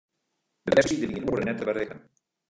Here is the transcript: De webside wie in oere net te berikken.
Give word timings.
De 0.65 0.71
webside 0.77 1.07
wie 1.09 1.19
in 1.19 1.29
oere 1.31 1.43
net 1.45 1.57
te 1.59 1.65
berikken. 1.69 1.99